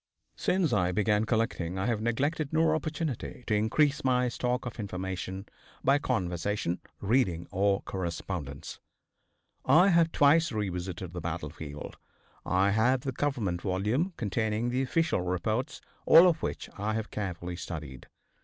[0.35, 5.45] Since I began collecting I have neglected no opportunity to increase my stock of information
[5.83, 8.79] by conversation, reading or correspondence.
[9.63, 11.97] I have twice revisited the battlefield.
[12.47, 17.55] I have the Government volume containing the official reports, all of which I have carefully
[17.55, 18.07] studied.